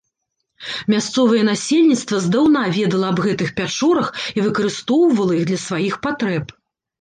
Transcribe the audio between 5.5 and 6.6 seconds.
для сваіх патрэб.